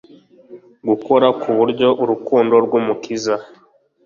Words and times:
gukora 0.87 1.27
ku 1.41 1.49
buryo 1.57 1.87
urukundo 2.03 2.55
rw'Umukiza, 2.65 3.35